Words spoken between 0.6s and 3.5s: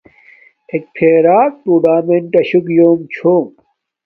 اݵک فݵرݳک ٹݸرنݳمنٹَشݸ گیݸم چھݸم.